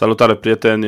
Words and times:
Salutare 0.00 0.36
prieteni, 0.36 0.86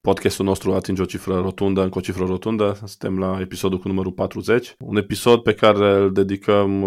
podcastul 0.00 0.44
nostru 0.44 0.72
atinge 0.72 1.02
o 1.02 1.04
cifră 1.04 1.40
rotundă, 1.40 1.82
încă 1.82 1.98
o 1.98 2.00
cifră 2.00 2.24
rotundă, 2.24 2.72
suntem 2.74 3.18
la 3.18 3.40
episodul 3.40 3.78
cu 3.78 3.88
numărul 3.88 4.12
40, 4.12 4.74
un 4.78 4.96
episod 4.96 5.42
pe 5.42 5.54
care 5.54 5.94
îl 5.94 6.12
dedicăm 6.12 6.82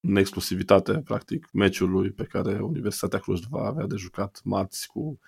în 0.00 0.16
exclusivitate, 0.16 1.02
practic, 1.04 1.48
meciului 1.52 2.10
pe 2.10 2.24
care 2.24 2.58
Universitatea 2.60 3.18
Cluj 3.18 3.40
va 3.50 3.64
avea 3.66 3.86
de 3.86 3.96
jucat 3.96 4.40
marți 4.44 4.86
cu 4.86 5.18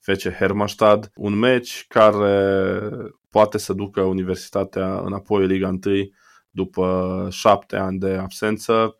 FC 0.00 0.28
Hermannstad, 0.28 1.10
un 1.14 1.34
meci 1.34 1.84
care 1.88 2.80
poate 3.30 3.58
să 3.58 3.72
ducă 3.72 4.00
Universitatea 4.00 4.98
înapoi 4.98 5.42
în 5.42 5.48
Liga 5.48 5.68
1 5.68 5.78
după 6.50 7.26
șapte 7.30 7.76
ani 7.76 7.98
de 7.98 8.12
absență, 8.12 8.96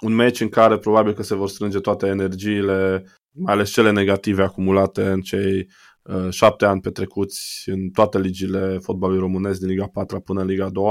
un 0.00 0.14
meci 0.14 0.40
în 0.40 0.48
care 0.48 0.78
probabil 0.78 1.12
că 1.12 1.22
se 1.22 1.34
vor 1.34 1.48
strânge 1.48 1.78
toate 1.80 2.06
energiile 2.06 3.04
mai 3.32 3.54
ales 3.54 3.70
cele 3.70 3.90
negative 3.90 4.42
acumulate 4.42 5.02
în 5.02 5.20
cei 5.20 5.68
uh, 6.02 6.30
șapte 6.30 6.64
ani 6.64 6.80
petrecuți 6.80 7.62
în 7.66 7.90
toate 7.90 8.18
ligile 8.18 8.78
fotbalului 8.82 9.20
românesc 9.20 9.58
din 9.60 9.68
Liga 9.68 9.86
4 9.86 10.20
până 10.20 10.40
în 10.40 10.46
Liga 10.46 10.68
2. 10.68 10.84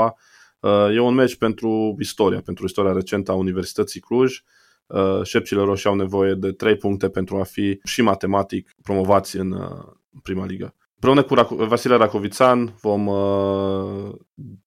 Uh, 0.59 0.95
e 0.95 0.99
un 0.99 1.13
meci 1.13 1.35
pentru 1.35 1.95
istoria, 1.99 2.41
pentru 2.41 2.65
istoria 2.65 2.91
recentă 2.91 3.31
a 3.31 3.35
Universității 3.35 3.99
Cluj. 3.99 4.41
Uh, 4.87 5.23
șepcile 5.23 5.61
roșii 5.61 5.89
au 5.89 5.95
nevoie 5.95 6.33
de 6.33 6.51
trei 6.51 6.75
puncte 6.75 7.09
pentru 7.09 7.37
a 7.37 7.43
fi 7.43 7.79
și 7.83 8.01
matematic 8.01 8.71
promovați 8.83 9.37
în 9.37 9.51
uh, 9.51 9.93
prima 10.23 10.45
ligă. 10.45 10.75
Împreună 10.93 11.23
cu 11.23 11.35
Rac- 11.35 11.67
Vasile 11.67 11.95
Racovițan 11.95 12.75
vom 12.81 13.07
uh, 13.07 14.11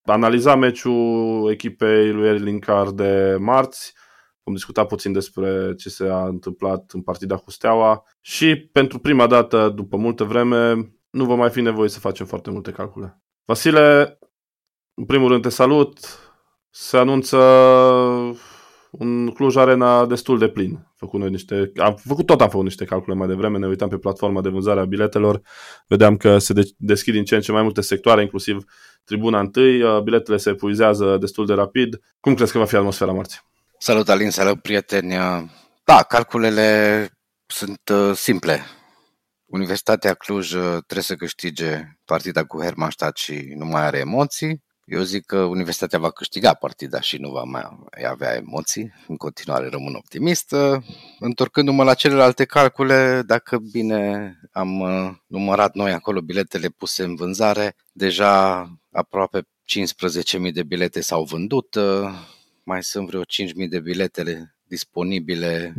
analiza 0.04 0.56
meciul 0.56 1.50
echipei 1.50 2.12
lui 2.12 2.28
Erling 2.28 2.90
de 2.94 3.36
marți, 3.38 3.94
Vom 4.44 4.54
discuta 4.54 4.84
puțin 4.84 5.12
despre 5.12 5.74
ce 5.74 5.88
se 5.88 6.08
a 6.08 6.26
întâmplat 6.26 6.90
în 6.92 7.02
partida 7.02 7.36
cu 7.36 7.50
Steaua 7.50 8.02
și 8.20 8.56
pentru 8.56 8.98
prima 8.98 9.26
dată, 9.26 9.68
după 9.68 9.96
multă 9.96 10.24
vreme, 10.24 10.92
nu 11.10 11.24
va 11.24 11.34
mai 11.34 11.50
fi 11.50 11.60
nevoie 11.60 11.88
să 11.88 11.98
facem 11.98 12.26
foarte 12.26 12.50
multe 12.50 12.70
calcule. 12.70 13.22
Vasile, 13.44 14.18
în 14.94 15.04
primul 15.04 15.28
rând 15.28 15.42
te 15.42 15.48
salut. 15.48 15.98
Se 16.70 16.96
anunță 16.96 17.36
un 18.90 19.30
Cluj 19.30 19.56
Arena 19.56 20.06
destul 20.06 20.38
de 20.38 20.48
plin. 20.48 20.86
Făcut 20.96 21.20
noi 21.20 21.30
niște, 21.30 21.72
am 21.76 21.94
făcut 21.94 22.26
tot 22.26 22.40
am 22.40 22.48
făcut 22.48 22.64
niște 22.64 22.84
calcule 22.84 23.14
mai 23.16 23.26
devreme, 23.28 23.58
ne 23.58 23.66
uitam 23.66 23.88
pe 23.88 23.98
platforma 23.98 24.40
de 24.40 24.48
vânzare 24.48 24.80
a 24.80 24.84
biletelor, 24.84 25.40
vedeam 25.88 26.16
că 26.16 26.38
se 26.38 26.52
de- 26.52 26.74
deschid 26.76 27.14
din 27.14 27.24
ce 27.24 27.34
în 27.34 27.40
ce 27.40 27.52
mai 27.52 27.62
multe 27.62 27.80
sectoare, 27.80 28.22
inclusiv 28.22 28.64
tribuna 29.04 29.40
întâi, 29.40 30.02
biletele 30.02 30.36
se 30.36 30.50
epuizează 30.50 31.16
destul 31.16 31.46
de 31.46 31.54
rapid. 31.54 32.00
Cum 32.20 32.34
crezi 32.34 32.52
că 32.52 32.58
va 32.58 32.64
fi 32.64 32.76
atmosfera 32.76 33.12
marții? 33.12 33.40
Salut 33.84 34.08
Alin, 34.08 34.30
salut 34.30 34.62
prieteni. 34.62 35.14
Da, 35.84 36.02
calculele 36.08 37.08
sunt 37.46 37.88
uh, 37.92 38.16
simple. 38.16 38.60
Universitatea 39.46 40.14
Cluj 40.14 40.52
uh, 40.52 40.62
trebuie 40.62 41.02
să 41.02 41.14
câștige 41.14 41.98
partida 42.04 42.44
cu 42.44 42.62
Hermannstadt 42.62 43.16
și 43.16 43.52
nu 43.56 43.64
mai 43.64 43.82
are 43.82 43.98
emoții. 43.98 44.62
Eu 44.84 45.02
zic 45.02 45.24
că 45.24 45.36
Universitatea 45.42 45.98
va 45.98 46.10
câștiga 46.10 46.54
partida 46.54 47.00
și 47.00 47.16
nu 47.16 47.30
va 47.30 47.42
mai 47.42 47.62
avea 48.10 48.34
emoții. 48.34 48.92
În 49.08 49.16
continuare 49.16 49.68
rămân 49.68 49.94
optimist. 49.94 50.52
Uh, 50.52 50.82
întorcându-mă 51.18 51.84
la 51.84 51.94
celelalte 51.94 52.44
calcule, 52.44 53.22
dacă 53.26 53.58
bine 53.58 54.34
am 54.52 54.82
numărat 55.26 55.74
noi 55.74 55.92
acolo 55.92 56.20
biletele 56.20 56.68
puse 56.68 57.02
în 57.02 57.14
vânzare, 57.14 57.76
deja 57.92 58.60
aproape 58.92 59.40
15.000 60.46 60.52
de 60.52 60.62
bilete 60.62 61.00
s-au 61.00 61.24
vândut 61.24 61.76
mai 62.64 62.82
sunt 62.82 63.06
vreo 63.06 63.20
5.000 63.20 63.68
de 63.68 63.80
biletele 63.80 64.56
disponibile 64.62 65.74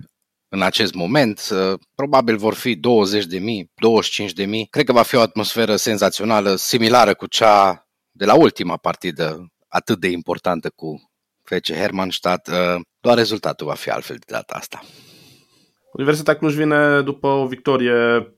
în 0.50 0.62
acest 0.62 0.94
moment. 0.94 1.50
Probabil 1.96 2.38
vor 2.38 2.54
fi 2.54 2.76
20 2.76 3.26
de 3.26 3.40
mii, 3.40 3.72
25 3.76 4.34
de 4.34 4.46
mii. 4.46 4.68
Cred 4.70 4.86
că 4.86 4.92
va 4.92 5.02
fi 5.02 5.16
o 5.16 5.22
atmosferă 5.22 5.76
senzațională, 5.76 6.56
similară 6.56 7.14
cu 7.14 7.28
cea 7.28 7.88
de 8.12 8.26
la 8.26 8.36
ultima 8.36 8.78
partidă 8.78 9.48
atât 9.68 10.00
de 10.00 10.08
importantă 10.08 10.70
cu 10.70 11.12
FC 11.44 11.72
Hermannstadt. 11.72 12.50
Doar 13.00 13.18
rezultatul 13.18 13.68
va 13.68 13.74
fi 13.74 13.90
altfel 13.90 14.16
de 14.16 14.26
data 14.28 14.54
asta. 14.54 14.84
Universitatea 15.94 16.40
Cluj 16.40 16.56
vine 16.56 17.02
după 17.02 17.28
o 17.28 17.48
victorie 17.48 17.94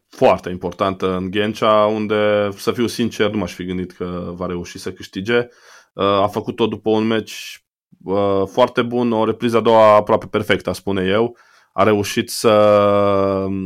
foarte 0.07 0.49
importantă 0.49 1.15
în 1.15 1.29
Ghencea, 1.29 1.85
unde, 1.85 2.49
să 2.57 2.71
fiu 2.71 2.87
sincer, 2.87 3.29
nu 3.29 3.37
m-aș 3.37 3.53
fi 3.53 3.65
gândit 3.65 3.91
că 3.91 4.31
va 4.35 4.45
reuși 4.45 4.77
să 4.77 4.93
câștige. 4.93 5.47
A 5.93 6.27
făcut-o 6.27 6.67
după 6.67 6.89
un 6.89 7.03
meci 7.07 7.64
uh, 8.03 8.43
foarte 8.51 8.81
bun, 8.81 9.11
o 9.11 9.25
repriză 9.25 9.57
a 9.57 9.61
doua 9.61 9.95
aproape 9.95 10.25
perfectă, 10.27 10.71
spune 10.71 11.05
eu. 11.05 11.37
A 11.73 11.83
reușit 11.83 12.29
să 12.29 12.49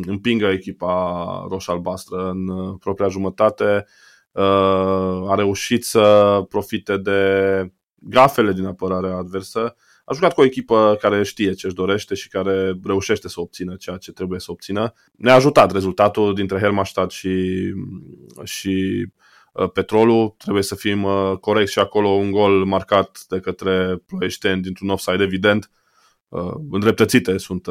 împingă 0.06 0.46
echipa 0.48 1.46
roș-albastră 1.50 2.30
în 2.30 2.48
uh, 2.48 2.76
propria 2.80 3.08
jumătate, 3.08 3.86
uh, 4.32 5.30
a 5.30 5.34
reușit 5.36 5.86
să 5.86 6.46
profite 6.50 6.98
de 6.98 7.22
gafele 7.96 8.54
din 8.54 8.66
apărarea 8.66 9.16
adversă. 9.16 9.76
A 10.06 10.14
jucat 10.14 10.34
cu 10.34 10.42
o 10.42 10.46
echipă 10.46 10.98
care 11.02 11.24
știe 11.24 11.54
ce 11.54 11.66
își 11.66 11.76
dorește 11.76 12.16
și 12.16 12.30
care 12.30 12.80
reușește 12.84 13.28
să 13.28 13.40
obțină 13.40 13.76
ceea 13.76 13.98
ce 13.98 14.12
trebuie 14.12 14.40
să 14.40 14.52
obțină. 14.52 14.94
Ne-a 15.16 15.34
ajutat 15.34 15.72
rezultatul 15.72 16.34
dintre 16.34 16.60
Helmstadt 16.60 17.12
și, 17.12 17.64
și 18.44 19.06
Uh, 19.06 19.28
petrolul, 19.74 20.36
trebuie 20.38 20.64
să 20.64 20.76
fim 20.76 21.04
uh, 21.04 21.38
corect 21.40 21.70
și 21.70 21.80
acolo 21.80 22.08
un 22.08 22.32
gol 22.32 22.66
marcat 22.66 23.26
de 23.30 23.40
către 23.40 24.04
ploieșteni 24.06 24.62
dintr-un 24.62 24.90
offside 24.90 25.24
evident. 25.24 25.72
Uh, 26.28 26.54
îndreptățite 26.72 27.38
sunt 27.38 27.68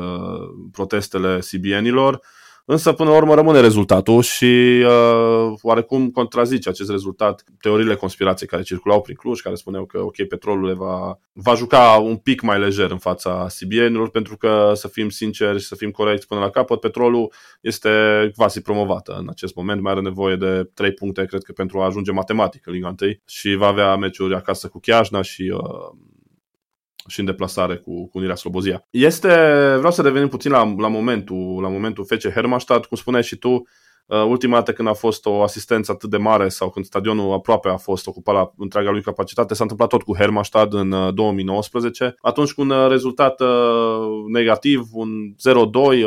protestele 0.72 1.39
CBN-ilor 1.39 2.21
Însă, 2.70 2.92
până 2.92 3.10
la 3.10 3.16
urmă, 3.16 3.34
rămâne 3.34 3.60
rezultatul 3.60 4.22
și 4.22 4.84
uh, 4.84 5.52
oarecum 5.62 6.10
contrazice 6.10 6.68
acest 6.68 6.90
rezultat. 6.90 7.44
Teoriile 7.60 7.94
conspirației 7.94 8.48
care 8.48 8.62
circulau 8.62 9.00
prin 9.00 9.14
Cluj, 9.14 9.40
care 9.40 9.54
spuneau 9.54 9.84
că, 9.84 9.98
ok, 10.00 10.22
petrolul 10.28 10.74
va, 10.74 11.18
va 11.32 11.54
juca 11.54 11.80
un 12.02 12.16
pic 12.16 12.40
mai 12.40 12.58
lejer 12.58 12.90
în 12.90 12.98
fața 12.98 13.46
CBN-urilor, 13.58 14.10
pentru 14.10 14.36
că, 14.36 14.72
să 14.74 14.88
fim 14.88 15.08
sinceri 15.08 15.60
și 15.60 15.66
să 15.66 15.74
fim 15.74 15.90
corecți 15.90 16.26
până 16.26 16.40
la 16.40 16.50
capăt, 16.50 16.80
petrolul 16.80 17.32
este 17.60 17.90
quasi 18.36 18.60
promovată 18.60 19.16
în 19.20 19.26
acest 19.28 19.54
moment, 19.54 19.80
mai 19.80 19.92
are 19.92 20.00
nevoie 20.00 20.36
de 20.36 20.70
3 20.74 20.92
puncte, 20.92 21.24
cred 21.24 21.42
că, 21.42 21.52
pentru 21.52 21.80
a 21.80 21.84
ajunge 21.84 22.12
matematic 22.12 22.66
în 22.66 22.72
Liga 22.72 22.94
1 23.00 23.10
și 23.26 23.54
va 23.54 23.66
avea 23.66 23.96
meciuri 23.96 24.34
acasă 24.34 24.68
cu 24.68 24.80
Chiajna 24.80 25.22
și 25.22 25.52
uh, 25.54 25.98
și 27.08 27.20
în 27.20 27.26
deplasare 27.26 27.76
cu, 27.76 28.08
cu 28.08 28.19
Unirea 28.19 28.34
Slobozia. 28.34 28.86
Este, 28.91 29.28
vreau 29.76 29.92
să 29.92 30.02
revenim 30.02 30.28
puțin 30.28 30.50
la, 30.50 30.74
la 30.78 30.88
momentul, 30.88 31.58
la 31.62 31.69
momentul 31.69 32.04
FC 32.04 32.28
Hermannstadt, 32.28 32.86
cum 32.86 32.96
spuneai 32.96 33.22
și 33.22 33.36
tu, 33.36 33.62
Uh, 34.08 34.24
ultima 34.24 34.54
dată 34.54 34.72
când 34.72 34.88
a 34.88 34.92
fost 34.92 35.26
o 35.26 35.42
asistență 35.42 35.92
atât 35.92 36.10
de 36.10 36.16
mare 36.16 36.48
sau 36.48 36.70
când 36.70 36.84
stadionul 36.84 37.32
aproape 37.32 37.68
a 37.68 37.76
fost 37.76 38.06
ocupat 38.06 38.34
la 38.34 38.52
întreaga 38.56 38.91
lui 38.91 39.02
capacitate, 39.02 39.54
s-a 39.54 39.62
întâmplat 39.62 39.88
tot 39.88 40.02
cu 40.02 40.16
Hermannstad 40.16 40.72
în 40.72 40.92
uh, 40.92 41.14
2019. 41.14 42.14
Atunci 42.20 42.52
cu 42.52 42.60
un 42.60 42.70
uh, 42.70 42.88
rezultat 42.88 43.41
uh, 43.41 43.48
negativ, 44.32 44.88
un 44.92 45.08
0-2, 45.34 45.44
uh, 45.44 46.00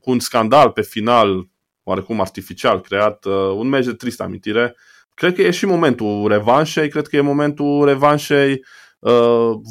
cu 0.00 0.10
un 0.10 0.18
scandal 0.18 0.70
pe 0.70 0.82
final, 0.82 1.48
oarecum 1.82 2.20
artificial 2.20 2.80
creat, 2.80 3.24
uh, 3.24 3.32
un 3.56 3.68
meci 3.68 3.84
de 3.84 3.92
tristă 3.92 4.22
amintire. 4.22 4.76
Cred 5.14 5.34
că 5.34 5.42
e 5.42 5.50
și 5.50 5.66
momentul 5.66 6.28
revanșei, 6.28 6.88
cred 6.88 7.06
că 7.06 7.16
e 7.16 7.20
momentul 7.20 7.84
revanșei 7.84 8.50
Uh, 8.50 8.60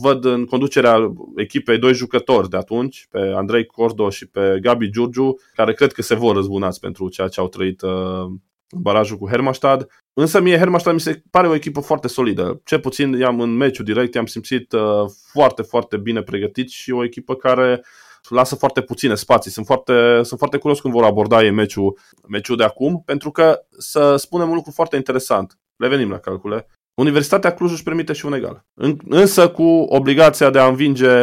văd 0.02 0.26
în 0.26 0.46
conducerea 0.46 1.14
echipei 1.36 1.78
doi 1.78 1.94
jucători 1.94 2.50
de 2.50 2.58
atunci, 2.58 3.08
pe 3.10 3.20
Andrei 3.36 3.66
Cordo 3.66 4.10
și 4.10 4.28
pe 4.28 4.58
Gabi 4.62 4.90
Giurgiu, 4.90 5.36
care 5.56 5.74
cred 5.74 5.92
că 5.92 6.02
se 6.02 6.16
vor 6.16 6.36
răzbunați 6.36 6.80
pentru 6.80 7.10
ceea 7.10 7.28
ce 7.28 7.40
au 7.40 7.48
trăit 7.48 7.82
uh, 7.82 8.26
în 8.70 8.82
barajul 8.82 9.18
cu 9.18 9.28
Hermastad. 9.28 9.88
Însă 10.14 10.42
mie 10.42 10.58
Hermastad 10.58 10.94
mi 10.94 11.00
se 11.00 11.24
pare 11.32 11.48
o 11.48 11.56
echipă 11.56 11.80
foarte 11.80 12.08
solidă. 12.08 12.62
Ce 12.64 12.78
puțin 12.78 13.14
i-am 13.14 13.40
în 13.40 13.56
meciul 13.56 13.86
direct, 13.86 14.14
i-am 14.14 14.26
simțit 14.26 14.72
uh, 14.72 15.06
foarte, 15.32 15.62
foarte 15.62 15.98
bine 15.98 16.22
pregătiți 16.22 16.74
și 16.74 16.92
o 16.92 17.04
echipă 17.04 17.36
care 17.36 17.84
lasă 18.30 18.56
foarte 18.56 18.82
puține 18.82 19.16
spații. 19.16 19.52
Sunt 19.52 19.66
foarte, 19.66 20.22
sunt 20.24 20.40
foarte 20.40 20.58
curios 20.58 20.80
când 20.80 20.94
vor 20.94 21.04
aborda 21.04 21.44
ei 21.44 21.52
meciul, 21.52 21.98
meciul 22.28 22.58
de 22.58 22.64
acum, 22.64 23.02
pentru 23.06 23.32
că 23.32 23.60
să 23.78 24.16
spunem 24.16 24.50
un 24.50 24.56
lucru 24.56 24.72
foarte 24.72 24.96
interesant. 24.96 25.58
Revenim 25.78 26.10
la 26.10 26.20
calcule. 26.20 26.68
Universitatea 26.94 27.54
Cluj 27.54 27.72
își 27.72 27.84
permite 27.84 28.14
și 28.14 28.26
un 28.26 28.34
egal. 28.34 28.66
Însă 29.10 29.50
cu 29.50 29.64
obligația 29.90 30.50
de 30.50 30.60
a 30.60 30.68
învinge 30.68 31.20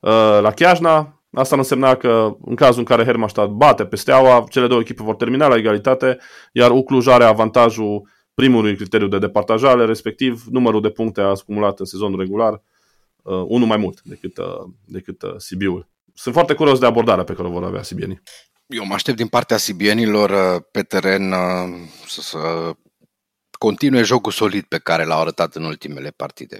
uh, 0.00 0.38
la 0.40 0.50
Chiajna, 0.54 1.24
Asta 1.34 1.56
însemna 1.56 1.94
că 1.94 2.36
în 2.44 2.54
cazul 2.54 2.78
în 2.78 2.84
care 2.84 3.04
Hermannstadt 3.04 3.50
bate 3.50 3.84
pe 3.84 3.96
Steaua, 3.96 4.44
cele 4.48 4.66
două 4.66 4.80
echipe 4.80 5.02
vor 5.02 5.16
termina 5.16 5.46
la 5.46 5.56
egalitate, 5.56 6.18
iar 6.52 6.70
Ucluj 6.70 7.06
are 7.06 7.24
avantajul 7.24 8.08
primului 8.34 8.76
criteriu 8.76 9.08
de 9.08 9.18
departajare, 9.18 9.84
respectiv 9.84 10.44
numărul 10.50 10.80
de 10.80 10.90
puncte 10.90 11.20
acumulat 11.20 11.78
în 11.78 11.84
sezonul 11.84 12.18
regular, 12.18 12.62
uh, 13.22 13.44
unul 13.46 13.66
mai 13.66 13.76
mult 13.76 14.00
decât, 14.02 14.38
uh, 14.38 14.44
decât 14.84 15.22
uh, 15.22 15.34
Sibiul. 15.36 15.88
Sunt 16.14 16.34
foarte 16.34 16.54
curios 16.54 16.78
de 16.78 16.86
abordarea 16.86 17.24
pe 17.24 17.32
care 17.32 17.48
o 17.48 17.50
vor 17.50 17.64
avea 17.64 17.82
sibienii. 17.82 18.22
Eu 18.66 18.84
mă 18.86 18.94
aștept 18.94 19.16
din 19.16 19.26
partea 19.26 19.56
sibienilor 19.56 20.30
uh, 20.30 20.62
pe 20.70 20.82
teren 20.82 21.32
uh, 21.32 21.88
să, 22.06 22.20
să 22.20 22.38
continue 23.64 24.02
jocul 24.02 24.32
solid 24.32 24.64
pe 24.64 24.78
care 24.78 25.04
l-au 25.04 25.20
arătat 25.20 25.54
în 25.54 25.64
ultimele 25.64 26.10
partide. 26.10 26.58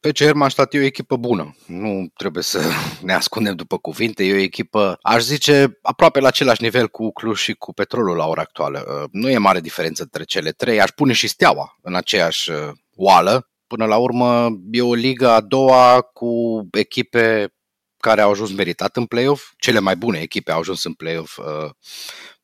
pe 0.00 0.10
Hermannstadt 0.14 0.74
e 0.74 0.78
o 0.78 0.82
echipă 0.82 1.16
bună. 1.16 1.56
Nu 1.66 2.06
trebuie 2.16 2.42
să 2.42 2.60
ne 3.08 3.12
ascundem 3.12 3.54
după 3.54 3.78
cuvinte. 3.78 4.24
E 4.24 4.32
o 4.32 4.36
echipă, 4.36 4.98
aș 5.02 5.22
zice, 5.22 5.78
aproape 5.82 6.20
la 6.20 6.28
același 6.28 6.62
nivel 6.62 6.88
cu 6.88 7.12
Cluj 7.12 7.38
și 7.38 7.52
cu 7.52 7.72
Petrolul 7.72 8.16
la 8.16 8.26
ora 8.26 8.40
actuală. 8.40 8.84
Uh, 8.88 9.08
nu 9.12 9.30
e 9.30 9.38
mare 9.38 9.60
diferență 9.60 10.02
între 10.02 10.24
cele 10.24 10.50
trei. 10.50 10.80
Aș 10.80 10.90
pune 10.90 11.12
și 11.12 11.26
Steaua 11.28 11.78
în 11.82 11.94
aceeași 11.94 12.50
uh, 12.50 12.56
oală. 12.96 13.50
Până 13.66 13.84
la 13.84 13.96
urmă, 13.96 14.48
e 14.70 14.82
o 14.82 14.94
liga 14.94 15.34
a 15.34 15.40
doua 15.40 16.00
cu 16.00 16.62
echipe 16.72 17.54
care 17.98 18.20
au 18.20 18.30
ajuns 18.30 18.52
meritat 18.52 18.96
în 18.96 19.06
play-off. 19.06 19.52
Cele 19.58 19.78
mai 19.78 19.96
bune 19.96 20.18
echipe 20.18 20.52
au 20.52 20.58
ajuns 20.58 20.84
în 20.84 20.92
play-off. 20.92 21.38
Uh, 21.38 21.70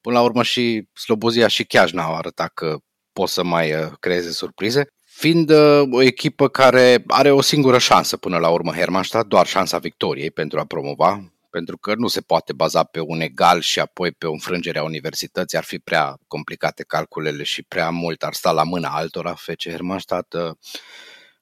până 0.01 0.17
la 0.17 0.23
urmă 0.23 0.43
și 0.43 0.89
Slobozia 0.93 1.47
și 1.47 1.65
Chiajna 1.65 2.03
au 2.03 2.15
arătat 2.15 2.51
că 2.55 2.79
pot 3.14 3.28
să 3.28 3.44
mai 3.44 3.72
creeze 4.00 4.31
surprize 4.31 4.87
fiind 5.16 5.50
uh, 5.50 5.82
o 5.90 6.02
echipă 6.02 6.49
care 6.49 7.05
are 7.06 7.31
o 7.31 7.40
singură 7.40 7.78
șansă 7.78 8.16
până 8.16 8.38
la 8.38 8.49
urmă, 8.49 8.72
Hermannstadt, 8.72 9.28
doar 9.28 9.46
șansa 9.46 9.78
victoriei 9.78 10.31
pentru 10.31 10.58
a 10.58 10.64
promova, 10.64 11.32
pentru 11.50 11.78
că 11.78 11.94
nu 11.94 12.06
se 12.06 12.20
poate 12.20 12.52
baza 12.52 12.84
pe 12.84 13.00
un 13.00 13.20
egal 13.20 13.61
și 13.61 13.81
apoi 13.81 14.12
pe 14.12 14.26
o 14.26 14.32
înfrângere 14.32 14.78
a 14.78 14.82
universității, 14.82 15.58
ar 15.58 15.64
fi 15.64 15.78
prea 15.78 16.16
complicate 16.26 16.82
calculele 16.82 17.43
și 17.43 17.62
prea 17.62 17.90
mult 17.90 18.22
ar 18.22 18.34
sta 18.34 18.52
la 18.52 18.62
mâna 18.62 18.88
altora, 18.88 19.34
FC 19.34 19.69
Hermannstadt. 19.69 20.32
Uh, 20.32 20.50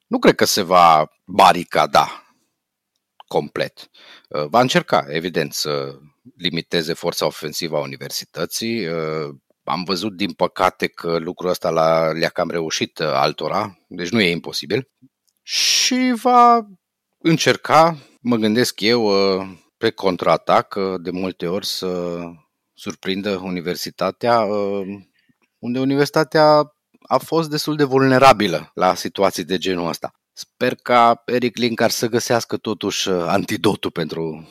nu 0.06 0.18
cred 0.18 0.34
că 0.34 0.44
se 0.44 0.62
va 0.62 1.06
baricada 1.24 2.34
complet. 3.26 3.90
Uh, 4.28 4.44
va 4.46 4.60
încerca, 4.60 5.04
evident, 5.08 5.52
să 5.52 5.98
limiteze 6.36 6.92
forța 6.92 7.26
ofensivă 7.26 7.76
a 7.76 7.80
universității, 7.80 8.86
am 9.64 9.84
văzut, 9.84 10.16
din 10.16 10.32
păcate, 10.32 10.86
că 10.86 11.18
lucrul 11.18 11.50
ăsta 11.50 11.70
la, 11.70 12.12
le-a 12.12 12.28
cam 12.28 12.50
reușit 12.50 12.98
uh, 12.98 13.06
altora, 13.06 13.78
deci 13.88 14.08
nu 14.10 14.20
e 14.20 14.30
imposibil. 14.30 14.90
Și 15.42 16.12
va 16.22 16.66
încerca, 17.18 17.96
mă 18.20 18.36
gândesc 18.36 18.80
eu, 18.80 19.02
uh, 19.02 19.46
pe 19.76 19.90
contraatac, 19.90 20.74
uh, 20.74 20.94
de 21.02 21.10
multe 21.10 21.46
ori 21.46 21.66
să 21.66 22.18
surprindă 22.74 23.36
universitatea, 23.36 24.46
unde 25.58 25.78
universitatea 25.78 26.72
a 27.02 27.18
fost 27.18 27.50
destul 27.50 27.76
de 27.76 27.84
vulnerabilă 27.84 28.70
la 28.74 28.94
situații 28.94 29.44
de 29.44 29.58
genul 29.58 29.88
ăsta. 29.88 30.10
Sper 30.32 30.74
ca 30.74 31.22
Eric 31.26 31.56
Linkar 31.56 31.90
să 31.90 32.08
găsească 32.08 32.56
totuși 32.56 33.08
antidotul 33.08 33.90
pentru 33.90 34.48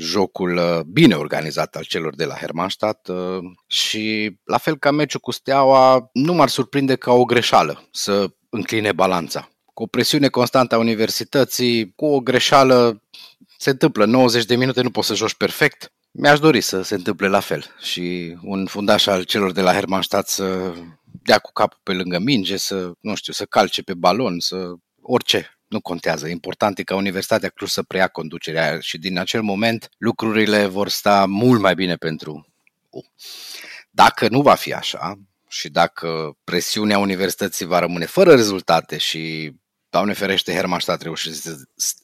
jocul 0.00 0.56
uh, 0.56 0.80
bine 0.80 1.14
organizat 1.14 1.76
al 1.76 1.84
celor 1.84 2.14
de 2.14 2.24
la 2.24 2.34
Hermannstadt 2.34 3.08
uh, 3.08 3.38
și 3.66 4.36
la 4.44 4.58
fel 4.58 4.76
ca 4.78 4.90
meciul 4.90 5.20
cu 5.20 5.30
Steaua, 5.30 6.10
nu 6.12 6.32
m-ar 6.32 6.48
surprinde 6.48 6.96
ca 6.96 7.12
o 7.12 7.24
greșeală 7.24 7.88
să 7.92 8.30
încline 8.48 8.92
balanța. 8.92 9.48
Cu 9.74 9.82
o 9.82 9.86
presiune 9.86 10.28
constantă 10.28 10.74
a 10.74 10.78
universității, 10.78 11.92
cu 11.94 12.06
o 12.06 12.20
greșeală 12.20 13.02
se 13.58 13.70
întâmplă 13.70 14.04
90 14.04 14.44
de 14.44 14.56
minute, 14.56 14.82
nu 14.82 14.90
poți 14.90 15.06
să 15.06 15.14
joci 15.14 15.34
perfect. 15.34 15.92
Mi-aș 16.10 16.38
dori 16.38 16.60
să 16.60 16.82
se 16.82 16.94
întâmple 16.94 17.28
la 17.28 17.40
fel 17.40 17.64
și 17.80 18.36
un 18.42 18.66
fundaș 18.66 19.06
al 19.06 19.22
celor 19.22 19.52
de 19.52 19.60
la 19.60 19.72
Hermannstadt 19.72 20.28
să 20.28 20.72
dea 21.22 21.38
cu 21.38 21.52
capul 21.52 21.80
pe 21.82 21.92
lângă 21.92 22.18
minge, 22.18 22.56
să, 22.56 22.90
nu 23.00 23.14
știu, 23.14 23.32
să 23.32 23.44
calce 23.44 23.82
pe 23.82 23.94
balon, 23.94 24.40
să 24.40 24.72
orice 25.02 25.57
nu 25.68 25.80
contează. 25.80 26.28
Important 26.28 26.78
e 26.78 26.82
ca 26.82 26.94
Universitatea 26.94 27.48
Cluj 27.48 27.70
să 27.70 27.82
preia 27.82 28.08
conducerea 28.08 28.78
și 28.80 28.98
din 28.98 29.18
acel 29.18 29.42
moment 29.42 29.88
lucrurile 29.98 30.66
vor 30.66 30.88
sta 30.88 31.26
mult 31.26 31.60
mai 31.60 31.74
bine 31.74 31.96
pentru 31.96 32.46
U. 32.90 33.00
Dacă 33.90 34.28
nu 34.28 34.42
va 34.42 34.54
fi 34.54 34.72
așa 34.72 35.18
și 35.48 35.68
dacă 35.68 36.36
presiunea 36.44 36.98
universității 36.98 37.66
va 37.66 37.78
rămâne 37.78 38.06
fără 38.06 38.34
rezultate 38.34 38.98
și 38.98 39.52
Doamne 39.90 40.12
ferește, 40.12 40.52
Hermannstadt 40.52 41.02
reușește, 41.02 41.50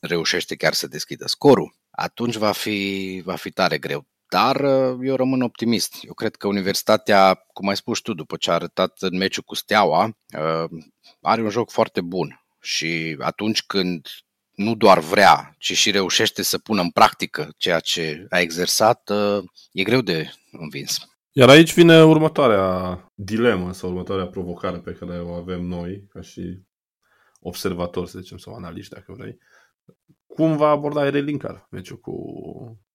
reușește 0.00 0.56
chiar 0.56 0.72
să 0.72 0.86
deschidă 0.86 1.26
scorul, 1.26 1.76
atunci 1.90 2.36
va 2.36 2.52
fi, 2.52 3.22
va 3.24 3.34
fi 3.34 3.50
tare 3.50 3.78
greu. 3.78 4.06
Dar 4.28 4.60
uh, 4.60 4.98
eu 5.02 5.16
rămân 5.16 5.42
optimist. 5.42 5.94
Eu 6.02 6.12
cred 6.12 6.36
că 6.36 6.46
Universitatea, 6.46 7.34
cum 7.52 7.68
ai 7.68 7.76
spus 7.76 8.00
tu, 8.00 8.14
după 8.14 8.36
ce 8.36 8.50
a 8.50 8.54
arătat 8.54 8.96
în 8.98 9.16
meciul 9.16 9.42
cu 9.42 9.54
Steaua, 9.54 10.04
uh, 10.04 10.80
are 11.20 11.42
un 11.42 11.50
joc 11.50 11.70
foarte 11.70 12.00
bun 12.00 12.43
și 12.64 13.16
atunci 13.18 13.62
când 13.62 14.08
nu 14.54 14.74
doar 14.74 14.98
vrea, 14.98 15.54
ci 15.58 15.72
și 15.72 15.90
reușește 15.90 16.42
să 16.42 16.58
pună 16.58 16.80
în 16.80 16.90
practică 16.90 17.48
ceea 17.56 17.80
ce 17.80 18.26
a 18.28 18.38
exersat, 18.38 19.08
ă, 19.08 19.42
e 19.72 19.82
greu 19.82 20.00
de 20.00 20.30
învins. 20.50 20.98
Iar 21.32 21.48
aici 21.48 21.74
vine 21.74 22.04
următoarea 22.04 22.98
dilemă 23.14 23.72
sau 23.72 23.90
următoarea 23.90 24.26
provocare 24.26 24.78
pe 24.78 24.92
care 24.92 25.20
o 25.20 25.32
avem 25.32 25.60
noi, 25.60 26.06
ca 26.08 26.20
și 26.20 26.60
observatori, 27.40 28.10
să 28.10 28.18
zicem, 28.18 28.36
sau 28.36 28.54
analiști, 28.54 28.94
dacă 28.94 29.14
vrei. 29.16 29.38
Cum 30.26 30.56
va 30.56 30.68
aborda 30.68 31.06
Erelinkar 31.06 31.66
meciul 31.70 31.98
cu, 32.00 32.14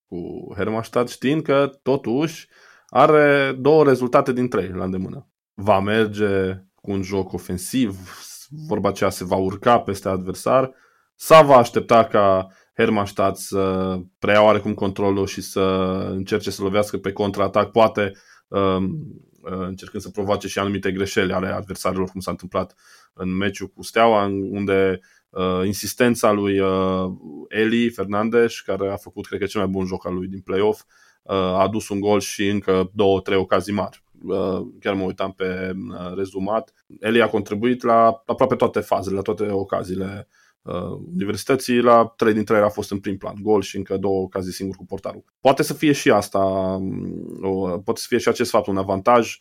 cu 0.08 0.48
Hermannstadt, 0.56 1.10
știind 1.10 1.44
că, 1.44 1.72
totuși, 1.84 2.48
are 2.88 3.52
două 3.60 3.84
rezultate 3.84 4.34
din 4.34 4.50
trei 4.50 4.70
la 4.70 4.84
îndemână. 4.84 5.28
Va 5.54 5.80
merge 5.80 6.54
cu 6.76 6.92
un 6.92 7.02
joc 7.02 7.34
ofensiv, 7.34 8.20
vorba 8.50 8.90
aceea 8.90 9.10
se 9.10 9.26
va 9.26 9.36
urca 9.36 9.80
peste 9.80 10.10
adversar 10.10 10.72
sau 11.16 11.46
va 11.46 11.56
aștepta 11.56 12.06
ca 12.06 12.48
Hermannstadt 12.76 13.38
să 13.38 13.96
preia 14.20 14.44
oarecum 14.44 14.74
controlul 14.74 15.28
și 15.28 15.42
să 15.42 15.60
încerce 16.12 16.52
să 16.52 16.62
lovească 16.62 16.98
pe 16.98 17.12
contraatac, 17.12 17.72
poate 17.72 18.12
um, 18.48 18.84
uh, 19.42 19.68
încercând 19.68 20.04
să 20.04 20.10
provoace 20.10 20.48
și 20.48 20.60
anumite 20.60 20.92
greșeli 20.92 21.32
ale 21.32 21.48
adversarilor, 21.48 22.10
cum 22.10 22.20
s-a 22.20 22.32
întâmplat 22.32 22.76
în 23.14 23.36
meciul 23.36 23.68
cu 23.68 23.84
Steaua, 23.84 24.26
unde 24.52 25.00
uh, 25.30 25.62
insistența 25.66 26.32
lui 26.32 26.60
uh, 26.60 27.12
Eli 27.48 27.90
Fernandez, 27.90 28.54
care 28.66 28.90
a 28.90 28.96
făcut, 28.96 29.26
cred 29.26 29.40
că, 29.40 29.46
cel 29.46 29.62
mai 29.62 29.70
bun 29.70 29.86
joc 29.86 30.06
al 30.06 30.14
lui 30.14 30.28
din 30.28 30.42
play-off, 30.42 30.82
uh, 31.24 31.36
a 31.36 31.62
adus 31.62 31.90
un 31.90 32.00
gol 32.00 32.20
și 32.20 32.48
încă 32.48 32.92
două, 32.94 33.22
trei 33.22 33.38
ocazii 33.38 33.74
mari. 33.74 34.04
Uh, 34.24 34.68
chiar 34.80 34.94
mă 34.94 35.04
uitam 35.04 35.32
pe 35.32 35.72
uh, 35.90 36.16
rezumat, 36.16 36.74
Eli 37.00 37.22
a 37.22 37.30
contribuit 37.30 37.84
la 37.84 38.22
aproape 38.26 38.56
toate 38.56 38.80
fazele, 38.80 39.16
la 39.16 39.22
toate 39.22 39.52
ocaziile 39.52 40.28
uh, 40.62 41.00
universității, 41.14 41.82
la 41.82 42.14
trei 42.16 42.34
dintre 42.34 42.56
ele 42.56 42.66
a 42.66 42.70
fost 42.70 42.92
în 42.92 43.00
prim 43.00 43.18
plan, 43.18 43.36
gol 43.42 43.62
și 43.62 43.78
încă 43.78 43.98
două 43.98 44.22
ocazii 44.22 44.52
singur 44.52 44.76
cu 44.76 44.86
portarul. 44.86 45.24
Poate 45.42 45.64
să 45.64 45.74
fie 45.74 45.92
și 45.92 46.12
asta, 46.12 46.40
um, 46.40 47.82
poate 47.84 48.00
să 48.00 48.06
fie 48.08 48.18
și 48.18 48.28
acest 48.28 48.50
fapt 48.50 48.68
un 48.68 48.78
avantaj, 48.78 49.38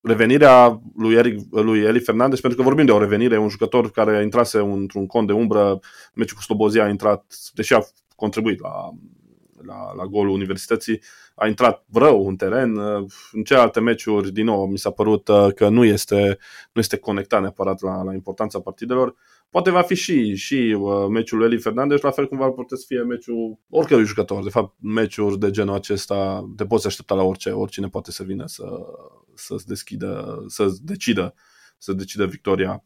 revenirea 0.00 0.80
lui, 0.96 1.14
Eric, 1.14 1.40
lui 1.50 1.80
Eli 1.80 2.00
Fernandez, 2.00 2.40
pentru 2.40 2.58
că 2.58 2.64
vorbim 2.64 2.86
de 2.86 2.92
o 2.92 2.98
revenire, 2.98 3.38
un 3.38 3.48
jucător 3.48 3.90
care 3.90 4.22
intrase 4.22 4.58
într-un 4.58 5.06
cont 5.06 5.26
de 5.26 5.32
umbră, 5.32 5.78
meciul 6.14 6.36
cu 6.36 6.42
Slobozia 6.42 6.84
a 6.84 6.88
intrat, 6.88 7.34
deși 7.54 7.74
a 7.74 7.86
contribuit 8.16 8.60
la 8.60 8.90
la, 9.66 9.94
la 9.96 10.04
golul 10.04 10.32
Universității, 10.32 11.00
a 11.34 11.46
intrat 11.46 11.84
rău 11.92 12.28
în 12.28 12.36
teren. 12.36 12.76
În 13.32 13.42
celelalte 13.44 13.80
meciuri, 13.80 14.32
din 14.32 14.44
nou, 14.44 14.66
mi 14.66 14.78
s-a 14.78 14.90
părut 14.90 15.28
uh, 15.28 15.48
că 15.54 15.68
nu 15.68 15.84
este, 15.84 16.38
nu 16.72 16.80
este 16.80 16.96
conectat 16.96 17.40
neapărat 17.40 17.80
la, 17.80 18.02
la 18.02 18.14
importanța 18.14 18.60
partidelor. 18.60 19.14
Poate 19.50 19.70
va 19.70 19.82
fi 19.82 19.94
și, 19.94 20.34
și 20.34 20.76
uh, 20.78 21.06
meciul 21.08 21.42
Eli 21.42 21.58
Fernandez, 21.58 22.00
la 22.00 22.10
fel 22.10 22.28
cum 22.28 22.38
va 22.38 22.50
putea 22.50 22.76
să 22.76 22.84
fie 22.86 23.02
meciul 23.02 23.58
oricărui 23.70 24.04
jucător. 24.04 24.42
De 24.42 24.48
fapt, 24.48 24.74
meciuri 24.80 25.38
de 25.38 25.50
genul 25.50 25.74
acesta 25.74 26.50
te 26.56 26.66
poți 26.66 26.86
aștepta 26.86 27.14
la 27.14 27.22
orice, 27.22 27.50
oricine 27.50 27.88
poate 27.88 28.10
să 28.10 28.22
vină 28.22 28.46
să, 28.46 28.64
să-ți 29.34 29.66
deschidă, 29.66 30.44
să 30.46 30.66
decidă, 30.82 31.34
să 31.78 31.92
decidă 31.92 32.26
victoria. 32.26 32.84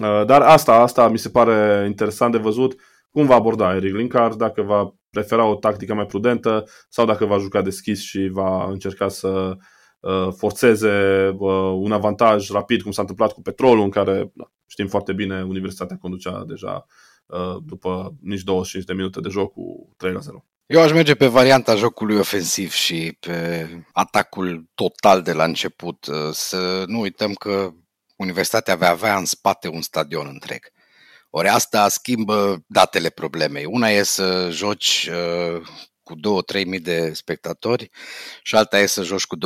Uh, 0.00 0.24
dar 0.26 0.42
asta, 0.42 0.72
asta 0.72 1.08
mi 1.08 1.18
se 1.18 1.28
pare 1.28 1.84
interesant 1.86 2.32
de 2.32 2.38
văzut 2.38 2.80
cum 3.12 3.26
va 3.26 3.34
aborda 3.34 3.74
Eric 3.74 3.94
Linkard, 3.94 4.36
dacă 4.36 4.62
va 4.62 4.94
prefera 5.10 5.44
o 5.44 5.54
tactică 5.54 5.94
mai 5.94 6.06
prudentă 6.06 6.64
sau 6.88 7.06
dacă 7.06 7.24
va 7.24 7.38
juca 7.38 7.62
deschis 7.62 8.00
și 8.00 8.28
va 8.32 8.64
încerca 8.64 9.08
să 9.08 9.56
uh, 10.00 10.28
forțeze 10.36 11.28
uh, 11.38 11.72
un 11.74 11.92
avantaj 11.92 12.50
rapid, 12.50 12.82
cum 12.82 12.90
s-a 12.90 13.00
întâmplat 13.00 13.32
cu 13.32 13.42
Petrolul, 13.42 13.84
în 13.84 13.90
care 13.90 14.30
da, 14.34 14.52
știm 14.66 14.86
foarte 14.86 15.12
bine, 15.12 15.42
Universitatea 15.42 15.96
conducea 15.96 16.44
deja 16.46 16.86
uh, 17.26 17.56
după 17.64 18.14
nici 18.20 18.42
25 18.42 18.84
de 18.84 18.92
minute 18.92 19.20
de 19.20 19.28
joc 19.28 19.52
cu 19.52 19.94
3 19.96 20.12
la 20.12 20.20
0. 20.20 20.44
Eu 20.66 20.80
aș 20.80 20.92
merge 20.92 21.14
pe 21.14 21.26
varianta 21.26 21.74
jocului 21.74 22.18
ofensiv 22.18 22.70
și 22.70 23.16
pe 23.20 23.68
atacul 23.92 24.70
total 24.74 25.22
de 25.22 25.32
la 25.32 25.44
început. 25.44 26.06
Să 26.32 26.84
nu 26.86 27.00
uităm 27.00 27.32
că 27.32 27.72
Universitatea 28.16 28.76
va 28.76 28.88
avea 28.88 29.16
în 29.16 29.24
spate 29.24 29.68
un 29.68 29.80
stadion 29.80 30.26
întreg. 30.32 30.71
Ori 31.34 31.48
asta 31.48 31.88
schimbă 31.88 32.64
datele 32.66 33.10
problemei. 33.10 33.64
Una 33.64 33.88
e 33.88 34.02
să 34.02 34.48
joci 34.50 35.08
uh, 35.10 35.62
cu 36.02 36.14
2-3 36.60 36.66
mii 36.66 36.80
de 36.80 37.12
spectatori 37.12 37.90
și 38.42 38.56
alta 38.56 38.78
e 38.78 38.86
să 38.86 39.02
joci 39.02 39.24
cu 39.24 39.36
20-25 39.36 39.40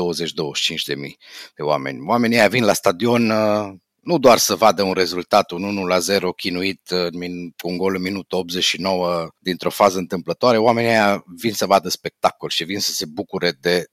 de 0.87 0.95
mii 0.95 1.19
de 1.55 1.62
oameni. 1.62 1.99
Oamenii 2.07 2.38
aia 2.38 2.49
vin 2.49 2.64
la 2.64 2.73
stadion 2.73 3.31
uh, 3.31 3.75
nu 4.02 4.19
doar 4.19 4.38
să 4.38 4.55
vadă 4.55 4.83
un 4.83 4.93
rezultat, 4.93 5.50
un 5.50 5.62
1 5.62 5.85
la 5.85 5.99
0 5.99 6.33
chinuit 6.33 6.90
uh, 6.90 7.12
cu 7.57 7.69
un 7.69 7.76
gol 7.76 7.95
în 7.95 8.02
minutul 8.02 8.38
89 8.38 9.28
dintr-o 9.38 9.71
fază 9.71 9.99
întâmplătoare, 9.99 10.59
oamenii 10.59 10.90
aia 10.90 11.25
vin 11.40 11.52
să 11.52 11.66
vadă 11.66 11.88
spectacol 11.88 12.49
și 12.49 12.64
vin 12.64 12.81
să 12.81 12.93
se 12.93 13.07
bucure 13.07 13.52
de 13.61 13.87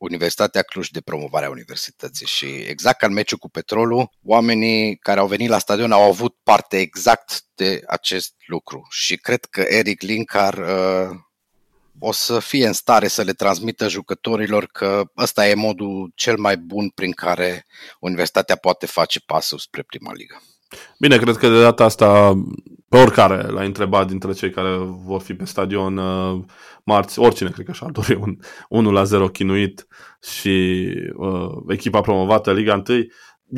Universitatea 0.00 0.62
Cluj 0.62 0.88
de 0.88 1.00
promovarea 1.00 1.50
universității 1.50 2.26
și 2.26 2.46
exact 2.46 2.98
ca 2.98 3.06
în 3.06 3.12
meciul 3.12 3.38
cu 3.38 3.48
Petrolul, 3.48 4.10
oamenii 4.22 4.96
care 4.96 5.20
au 5.20 5.26
venit 5.26 5.48
la 5.48 5.58
stadion 5.58 5.92
au 5.92 6.02
avut 6.02 6.36
parte 6.42 6.78
exact 6.78 7.44
de 7.54 7.82
acest 7.86 8.34
lucru 8.46 8.86
și 8.90 9.16
cred 9.16 9.44
că 9.44 9.60
Eric 9.60 10.02
Linkar 10.02 10.54
uh, 10.54 11.16
o 11.98 12.12
să 12.12 12.38
fie 12.38 12.66
în 12.66 12.72
stare 12.72 13.08
să 13.08 13.22
le 13.22 13.32
transmită 13.32 13.88
jucătorilor 13.88 14.66
că 14.66 15.02
ăsta 15.16 15.48
e 15.48 15.54
modul 15.54 16.12
cel 16.14 16.36
mai 16.36 16.56
bun 16.56 16.88
prin 16.88 17.12
care 17.12 17.66
universitatea 17.98 18.56
poate 18.56 18.86
face 18.86 19.20
pasul 19.20 19.58
spre 19.58 19.82
prima 19.82 20.12
ligă. 20.12 20.42
Bine, 20.98 21.18
cred 21.18 21.36
că 21.36 21.48
de 21.48 21.60
data 21.60 21.84
asta, 21.84 22.32
pe 22.90 22.96
oricare 22.96 23.42
l-a 23.42 23.62
întrebat 23.62 24.06
dintre 24.06 24.32
cei 24.32 24.50
care 24.50 24.76
vor 25.04 25.20
fi 25.20 25.34
pe 25.34 25.44
stadion 25.44 25.96
uh, 25.96 26.44
marți, 26.84 27.18
oricine 27.18 27.50
cred 27.50 27.66
că 27.66 27.72
și-ar 27.72 27.90
dori 27.90 28.14
un 28.14 28.36
1 28.68 28.90
la 28.90 29.04
0 29.04 29.28
chinuit 29.28 29.86
și 30.22 30.86
uh, 31.16 31.50
echipa 31.68 32.00
promovată 32.00 32.52
Liga 32.52 32.82
1. 32.88 32.98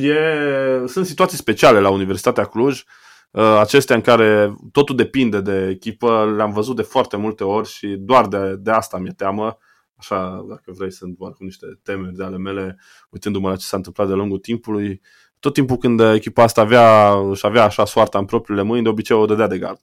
E, 0.07 0.87
sunt 0.87 1.07
situații 1.07 1.39
speciale 1.39 1.81
la 1.81 1.91
Universitatea 1.91 2.45
Cluj, 2.45 2.83
uh, 3.31 3.57
acestea 3.61 3.97
în 3.97 4.03
care 4.03 4.55
totul 4.73 4.97
depinde 4.97 5.41
de 5.41 5.69
echipă, 5.69 6.33
le-am 6.37 6.53
văzut 6.53 6.77
de 6.77 6.83
foarte 6.83 7.17
multe 7.17 7.45
ori 7.45 7.69
și 7.69 7.87
doar 7.87 8.27
de, 8.27 8.57
de 8.57 8.71
asta 8.71 8.99
mi-e 8.99 9.13
teamă. 9.17 9.59
Așa, 9.97 10.45
dacă 10.49 10.73
vrei, 10.77 10.93
sunt 10.93 11.17
doar 11.19 11.33
cu 11.33 11.45
niște 11.45 11.67
temeri 11.83 12.15
de 12.15 12.25
ale 12.25 12.37
mele, 12.37 12.79
uitându-mă 13.11 13.49
la 13.49 13.57
ce 13.57 13.65
s-a 13.65 13.77
întâmplat 13.77 14.09
de 14.09 14.15
lungul 14.15 14.39
timpului 14.39 15.01
tot 15.43 15.53
timpul 15.53 15.77
când 15.77 16.01
echipa 16.01 16.43
asta 16.43 16.61
avea, 16.61 17.15
și 17.35 17.47
avea 17.47 17.65
așa 17.65 17.85
soarta 17.85 18.19
în 18.19 18.25
propriile 18.25 18.63
mâini, 18.63 18.83
de 18.83 18.89
obicei 18.89 19.17
o 19.17 19.27
dădea 19.27 19.47
de 19.47 19.59
gard. 19.59 19.81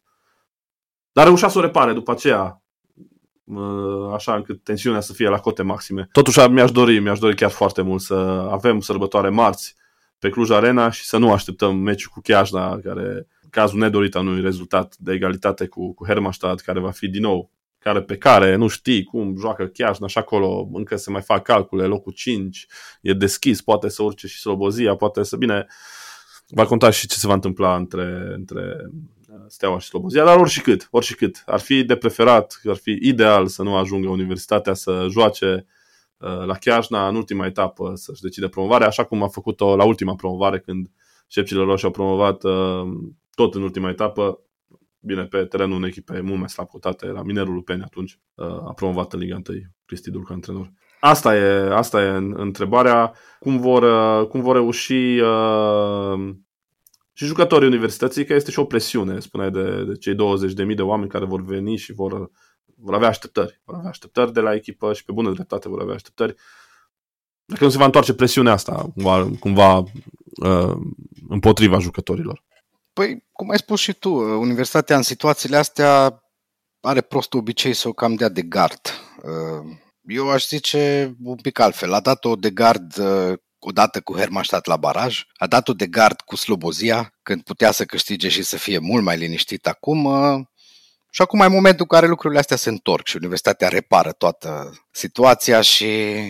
Dar 1.11 1.25
reușea 1.25 1.47
să 1.47 1.57
o 1.57 1.61
repare 1.61 1.93
după 1.93 2.11
aceea, 2.11 2.61
așa 4.13 4.35
încât 4.35 4.63
tensiunea 4.63 4.99
să 4.99 5.13
fie 5.13 5.29
la 5.29 5.39
cote 5.39 5.61
maxime. 5.61 6.09
Totuși 6.11 6.39
mi-aș 6.39 6.71
dori, 6.71 6.99
mi-aș 6.99 7.19
dori 7.19 7.35
chiar 7.35 7.49
foarte 7.49 7.81
mult 7.81 8.01
să 8.01 8.13
avem 8.51 8.79
sărbătoare 8.79 9.29
marți 9.29 9.75
pe 10.19 10.29
Cluj 10.29 10.49
Arena 10.49 10.89
și 10.89 11.03
să 11.03 11.17
nu 11.17 11.31
așteptăm 11.31 11.75
meciul 11.77 12.11
cu 12.13 12.21
Chiajna, 12.21 12.79
care 12.83 13.27
cazul 13.49 13.79
nedorit 13.79 14.15
a 14.15 14.19
unui 14.19 14.41
rezultat 14.41 14.95
de 14.97 15.13
egalitate 15.13 15.67
cu, 15.67 15.93
cu 15.93 16.05
Hermannstadt, 16.05 16.61
care 16.61 16.79
va 16.79 16.91
fi 16.91 17.07
din 17.07 17.21
nou 17.21 17.51
care 17.79 18.01
pe 18.01 18.17
care 18.17 18.55
nu 18.55 18.67
știi 18.67 19.03
cum 19.03 19.35
joacă 19.37 19.65
chiar 19.65 19.97
și 20.07 20.17
acolo 20.17 20.69
încă 20.73 20.95
se 20.95 21.09
mai 21.09 21.21
fac 21.21 21.43
calcule, 21.43 21.85
locul 21.85 22.11
5 22.11 22.67
e 23.01 23.13
deschis, 23.13 23.61
poate 23.61 23.89
să 23.89 24.03
urce 24.03 24.27
și 24.27 24.39
Slobozia, 24.39 24.95
poate 24.95 25.23
să, 25.23 25.35
bine, 25.35 25.67
va 26.47 26.65
conta 26.65 26.89
și 26.89 27.07
ce 27.07 27.15
se 27.15 27.27
va 27.27 27.33
întâmpla 27.33 27.75
între, 27.75 28.31
între 28.35 28.61
uh, 29.29 29.35
Steaua 29.47 29.79
și 29.79 29.87
Slobozia, 29.87 30.25
dar 30.25 30.37
oricât, 30.37 30.87
oricât. 30.91 31.43
Ar 31.45 31.59
fi 31.59 31.83
de 31.83 31.95
preferat, 31.95 32.61
ar 32.65 32.75
fi 32.75 32.97
ideal 33.01 33.47
să 33.47 33.63
nu 33.63 33.75
ajungă 33.75 34.09
universitatea 34.09 34.73
să 34.73 35.07
joace 35.09 35.65
uh, 36.17 36.45
la 36.45 36.53
Chiajna 36.53 37.07
în 37.07 37.15
ultima 37.15 37.45
etapă 37.45 37.91
să-și 37.95 38.21
decide 38.21 38.47
promovarea, 38.47 38.87
așa 38.87 39.03
cum 39.03 39.23
a 39.23 39.27
făcut-o 39.27 39.75
la 39.75 39.83
ultima 39.83 40.15
promovare 40.15 40.59
când 40.59 40.91
șepcile 41.27 41.63
roșii 41.63 41.85
au 41.85 41.91
promovat 41.91 42.43
uh, 42.43 42.87
tot 43.35 43.55
în 43.55 43.61
ultima 43.61 43.89
etapă, 43.89 44.39
bine, 44.99 45.25
pe 45.25 45.45
terenul 45.45 45.75
unei 45.75 45.89
echipe 45.89 46.19
mult 46.19 46.39
mai 46.39 46.49
slab 46.49 46.67
cotate, 46.67 47.05
la 47.05 47.23
Minerul 47.23 47.53
Lupeni 47.53 47.81
atunci, 47.83 48.19
uh, 48.35 48.45
a 48.45 48.73
promovat 48.75 49.13
în 49.13 49.19
Liga 49.19 49.41
1 49.49 49.57
Cristi 49.85 50.11
Dulca 50.11 50.33
antrenor. 50.33 50.71
Asta 50.99 51.35
e, 51.35 51.75
asta 51.75 52.03
e 52.03 52.09
întrebarea, 52.33 53.13
cum 53.39 53.59
vor, 53.59 53.83
uh, 53.83 54.27
cum 54.27 54.41
vor 54.41 54.55
reuși 54.55 55.19
uh, 55.19 56.35
și 57.13 57.25
jucătorii 57.25 57.67
universității, 57.67 58.25
că 58.25 58.33
este 58.33 58.51
și 58.51 58.59
o 58.59 58.65
presiune, 58.65 59.19
spuneai, 59.19 59.51
de, 59.51 59.83
de 59.83 59.93
cei 59.93 60.15
20.000 60.15 60.75
de 60.75 60.81
oameni 60.81 61.09
care 61.09 61.25
vor 61.25 61.41
veni 61.41 61.75
și 61.75 61.93
vor, 61.93 62.31
vor 62.75 62.93
avea 62.93 63.07
așteptări. 63.07 63.61
Vor 63.63 63.75
avea 63.75 63.89
așteptări 63.89 64.33
de 64.33 64.39
la 64.39 64.53
echipă 64.53 64.93
și 64.93 65.05
pe 65.05 65.11
bună 65.11 65.31
dreptate 65.31 65.69
vor 65.69 65.81
avea 65.81 65.93
așteptări. 65.93 66.35
Dacă 67.45 67.63
nu 67.63 67.69
se 67.69 67.77
va 67.77 67.85
întoarce 67.85 68.13
presiunea 68.13 68.53
asta 68.53 68.91
cumva, 68.93 69.29
cumva 69.39 69.77
uh, 69.77 70.77
împotriva 71.27 71.79
jucătorilor. 71.79 72.43
Păi, 72.99 73.23
cum 73.31 73.49
ai 73.49 73.57
spus 73.57 73.79
și 73.79 73.93
tu, 73.93 74.13
universitatea 74.39 74.95
în 74.95 75.01
situațiile 75.01 75.57
astea 75.57 76.23
are 76.81 77.01
prost 77.01 77.33
obicei 77.33 77.73
să 77.73 77.87
o 77.87 77.93
cam 77.93 78.15
dea 78.15 78.29
de 78.29 78.41
gard. 78.41 78.79
Uh, 79.23 79.77
eu 80.01 80.29
aș 80.29 80.47
zice 80.47 81.13
un 81.23 81.35
pic 81.35 81.59
altfel. 81.59 81.93
A 81.93 81.99
dat-o 81.99 82.35
de 82.35 82.49
gard 82.49 82.97
uh, 82.97 83.33
odată 83.59 84.01
cu 84.01 84.17
Hermannstadt 84.17 84.65
la 84.65 84.77
baraj, 84.77 85.25
a 85.37 85.47
dat-o 85.47 85.73
de 85.73 85.87
gard 85.87 86.21
cu 86.21 86.35
Slobozia, 86.35 87.13
când 87.23 87.41
putea 87.43 87.71
să 87.71 87.85
câștige 87.85 88.29
și 88.29 88.43
să 88.43 88.57
fie 88.57 88.77
mult 88.77 89.03
mai 89.03 89.17
liniștit 89.17 89.67
acum. 89.67 90.05
Uh, 90.05 90.45
și 91.11 91.21
acum 91.21 91.39
e 91.39 91.47
momentul 91.47 91.85
în 91.89 91.97
care 91.97 92.07
lucrurile 92.07 92.39
astea 92.39 92.57
se 92.57 92.69
întorc 92.69 93.07
și 93.07 93.15
universitatea 93.15 93.67
repară 93.67 94.11
toată 94.11 94.73
situația 94.91 95.61
și 95.61 96.21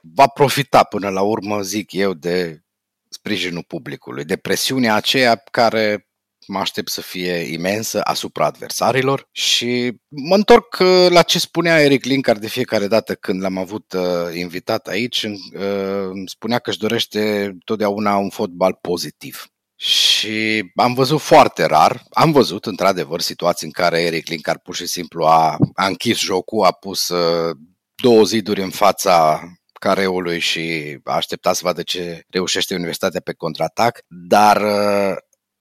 va 0.00 0.26
profita 0.26 0.82
până 0.82 1.08
la 1.08 1.22
urmă, 1.22 1.60
zic 1.60 1.92
eu, 1.92 2.14
de 2.14 2.62
sprijinul 3.08 3.64
publicului, 3.66 4.24
de 4.24 4.36
presiunea 4.36 4.94
aceea 4.94 5.36
care 5.50 6.07
mă 6.48 6.58
aștept 6.58 6.90
să 6.90 7.00
fie 7.00 7.32
imensă 7.32 8.00
asupra 8.02 8.46
adversarilor 8.46 9.28
și 9.32 9.92
mă 10.08 10.34
întorc 10.34 10.76
uh, 10.80 11.06
la 11.08 11.22
ce 11.22 11.38
spunea 11.38 11.82
Eric 11.82 12.04
Linkar 12.04 12.36
de 12.38 12.48
fiecare 12.48 12.86
dată 12.86 13.14
când 13.14 13.42
l-am 13.42 13.58
avut 13.58 13.92
uh, 13.92 14.34
invitat 14.34 14.86
aici. 14.86 15.22
Uh, 15.22 16.10
spunea 16.24 16.58
că 16.58 16.70
își 16.70 16.78
dorește 16.78 17.52
totdeauna 17.64 18.16
un 18.16 18.30
fotbal 18.30 18.78
pozitiv. 18.80 19.46
Și 19.80 20.70
am 20.74 20.94
văzut 20.94 21.20
foarte 21.20 21.64
rar, 21.64 22.02
am 22.10 22.32
văzut 22.32 22.66
într-adevăr 22.66 23.20
situații 23.20 23.66
în 23.66 23.72
care 23.72 24.02
Eric 24.02 24.28
Linkar 24.28 24.58
pur 24.58 24.74
și 24.74 24.86
simplu 24.86 25.24
a, 25.24 25.56
a 25.74 25.86
închis 25.86 26.18
jocul, 26.18 26.64
a 26.64 26.72
pus 26.72 27.08
uh, 27.08 27.56
două 28.02 28.22
ziduri 28.22 28.62
în 28.62 28.70
fața 28.70 29.42
careului 29.72 30.38
și 30.38 30.98
a 31.04 31.14
așteptat 31.14 31.54
să 31.54 31.60
vadă 31.64 31.82
ce 31.82 32.22
reușește 32.28 32.74
Universitatea 32.74 33.20
pe 33.20 33.32
contraatac, 33.32 33.98
dar 34.08 34.62
uh, 34.62 35.16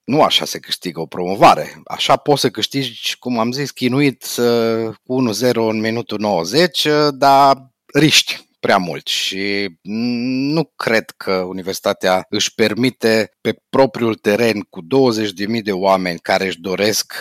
nu 0.07 0.21
așa 0.23 0.45
se 0.45 0.59
câștigă 0.59 0.99
o 0.99 1.05
promovare. 1.05 1.81
Așa 1.85 2.15
poți 2.15 2.41
să 2.41 2.49
câștigi, 2.49 3.17
cum 3.19 3.39
am 3.39 3.51
zis, 3.51 3.71
chinuit 3.71 4.25
cu 5.03 5.31
1-0 5.33 5.53
în 5.53 5.79
minutul 5.79 6.19
90, 6.19 6.87
dar 7.11 7.71
riști 7.93 8.45
prea 8.59 8.77
mult 8.77 9.07
și 9.07 9.67
nu 10.51 10.71
cred 10.75 11.09
că 11.17 11.31
universitatea 11.31 12.25
își 12.29 12.53
permite 12.53 13.31
pe 13.41 13.55
propriul 13.69 14.15
teren 14.15 14.61
cu 14.61 14.81
20.000 14.81 15.61
de 15.63 15.71
oameni 15.71 16.19
care 16.19 16.45
își 16.45 16.59
doresc 16.59 17.13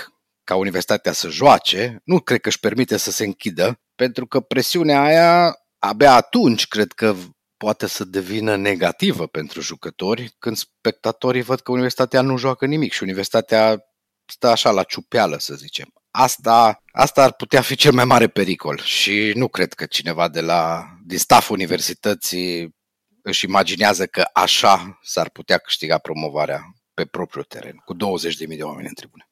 ca 0.44 0.56
universitatea 0.56 1.12
să 1.12 1.28
joace, 1.28 2.00
nu 2.04 2.20
cred 2.20 2.40
că 2.40 2.48
își 2.48 2.60
permite 2.60 2.96
să 2.96 3.10
se 3.10 3.24
închidă, 3.24 3.80
pentru 3.94 4.26
că 4.26 4.40
presiunea 4.40 5.02
aia 5.02 5.54
abia 5.78 6.14
atunci 6.14 6.66
cred 6.66 6.92
că 6.92 7.14
poate 7.56 7.86
să 7.86 8.04
devină 8.04 8.56
negativă 8.56 9.26
pentru 9.26 9.60
jucători 9.60 10.34
când 10.38 10.56
spectatorii 10.56 11.42
văd 11.42 11.60
că 11.60 11.70
universitatea 11.70 12.20
nu 12.20 12.36
joacă 12.36 12.66
nimic 12.66 12.92
și 12.92 13.02
universitatea 13.02 13.84
stă 14.26 14.46
așa 14.46 14.70
la 14.70 14.82
ciupeală, 14.82 15.38
să 15.38 15.54
zicem. 15.54 15.92
Asta, 16.10 16.82
asta 16.92 17.22
ar 17.22 17.32
putea 17.32 17.60
fi 17.60 17.76
cel 17.76 17.92
mai 17.92 18.04
mare 18.04 18.28
pericol 18.28 18.78
și 18.78 19.32
nu 19.34 19.48
cred 19.48 19.72
că 19.72 19.86
cineva 19.86 20.28
de 20.28 20.40
la, 20.40 20.84
din 21.04 21.18
staff 21.18 21.50
universității 21.50 22.74
își 23.22 23.44
imaginează 23.44 24.06
că 24.06 24.24
așa 24.32 24.98
s-ar 25.02 25.30
putea 25.30 25.58
câștiga 25.58 25.98
promovarea 25.98 26.60
pe 26.94 27.04
propriul 27.04 27.44
teren, 27.44 27.76
cu 27.84 27.94
20.000 27.94 28.56
de 28.56 28.62
oameni 28.62 28.88
în 28.88 28.94
tribune. 28.94 29.28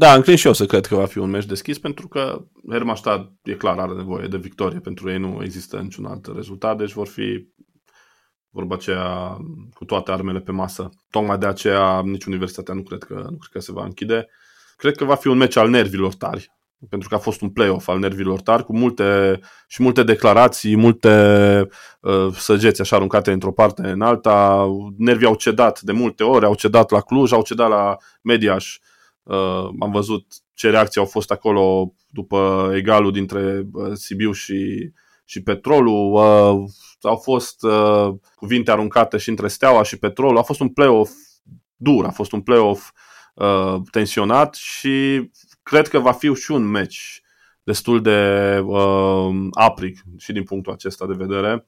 Da, 0.00 0.14
înclin 0.14 0.36
și 0.36 0.46
eu 0.46 0.52
să 0.52 0.66
cred 0.66 0.86
că 0.86 0.94
va 0.94 1.06
fi 1.06 1.18
un 1.18 1.30
meci 1.30 1.44
deschis, 1.44 1.78
pentru 1.78 2.08
că 2.08 2.44
Hermannstadt, 2.70 3.32
e 3.42 3.52
clar, 3.52 3.78
are 3.78 3.92
nevoie 3.92 4.26
de 4.26 4.36
victorie. 4.36 4.78
Pentru 4.78 5.10
ei 5.10 5.18
nu 5.18 5.40
există 5.42 5.76
niciun 5.76 6.04
alt 6.04 6.26
rezultat, 6.34 6.76
deci 6.76 6.92
vor 6.92 7.06
fi 7.06 7.48
vorba 8.50 8.74
aceea 8.74 9.36
cu 9.74 9.84
toate 9.84 10.10
armele 10.10 10.40
pe 10.40 10.52
masă. 10.52 10.88
Tocmai 11.10 11.38
de 11.38 11.46
aceea 11.46 12.00
nici 12.04 12.24
universitatea 12.24 12.74
nu 12.74 12.82
cred 12.82 13.02
că, 13.02 13.14
nu 13.14 13.36
cred 13.36 13.52
că 13.52 13.60
se 13.60 13.72
va 13.72 13.84
închide. 13.84 14.26
Cred 14.76 14.96
că 14.96 15.04
va 15.04 15.14
fi 15.14 15.28
un 15.28 15.36
meci 15.36 15.56
al 15.56 15.68
nervilor 15.68 16.14
tari, 16.14 16.52
pentru 16.88 17.08
că 17.08 17.14
a 17.14 17.18
fost 17.18 17.40
un 17.40 17.50
play-off 17.50 17.88
al 17.88 17.98
nervilor 17.98 18.40
tari, 18.40 18.64
cu 18.64 18.76
multe 18.76 19.40
și 19.68 19.82
multe 19.82 20.02
declarații, 20.02 20.76
multe 20.76 21.68
uh, 22.00 22.28
săgeți 22.32 22.80
așa 22.80 22.96
aruncate 22.96 23.32
într-o 23.32 23.52
parte 23.52 23.82
în 23.82 24.00
alta. 24.00 24.66
Nervii 24.96 25.26
au 25.26 25.34
cedat 25.34 25.80
de 25.80 25.92
multe 25.92 26.22
ori, 26.22 26.44
au 26.44 26.54
cedat 26.54 26.90
la 26.90 27.00
Cluj, 27.00 27.32
au 27.32 27.42
cedat 27.42 27.68
la 27.68 27.96
Mediaș 28.22 28.78
Uh, 28.78 28.89
am 29.80 29.90
văzut 29.92 30.26
ce 30.54 30.70
reacții 30.70 31.00
au 31.00 31.06
fost 31.06 31.30
acolo 31.30 31.94
după 32.08 32.70
egalul 32.74 33.12
dintre 33.12 33.66
uh, 33.72 33.92
Sibiu 33.92 34.32
și, 34.32 34.90
și 35.24 35.42
Petrolul. 35.42 36.12
Uh, 36.12 36.68
au 37.02 37.16
fost 37.16 37.62
uh, 37.62 38.14
cuvinte 38.34 38.70
aruncate 38.70 39.16
și 39.16 39.28
între 39.28 39.48
Steaua 39.48 39.82
și 39.82 39.98
Petrolul. 39.98 40.38
A 40.38 40.42
fost 40.42 40.60
un 40.60 40.68
play-off 40.68 41.12
dur, 41.76 42.04
a 42.04 42.10
fost 42.10 42.32
un 42.32 42.40
play-off 42.40 42.90
uh, 43.34 43.74
tensionat 43.90 44.54
și 44.54 45.30
cred 45.62 45.88
că 45.88 45.98
va 45.98 46.12
fi 46.12 46.34
și 46.34 46.50
un 46.50 46.62
meci 46.62 47.22
destul 47.62 48.02
de 48.02 48.58
uh, 48.64 49.30
apric 49.50 50.04
și 50.18 50.32
din 50.32 50.44
punctul 50.44 50.72
acesta 50.72 51.06
de 51.06 51.14
vedere. 51.16 51.66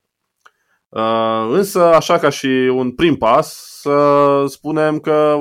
Uh, 0.88 1.48
însă, 1.50 1.94
așa 1.94 2.18
ca 2.18 2.28
și 2.28 2.46
un 2.72 2.94
prim 2.94 3.16
pas, 3.16 3.78
să 3.80 4.44
spunem 4.48 4.98
că 4.98 5.38